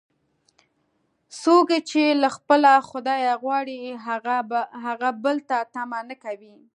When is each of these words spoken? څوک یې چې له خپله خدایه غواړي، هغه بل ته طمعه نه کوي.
څوک 1.41 1.67
یې 1.73 1.79
چې 1.89 2.03
له 2.21 2.29
خپله 2.35 2.71
خدایه 2.89 3.33
غواړي، 3.43 3.79
هغه 4.85 5.09
بل 5.23 5.37
ته 5.49 5.57
طمعه 5.75 6.01
نه 6.09 6.15
کوي. 6.23 6.55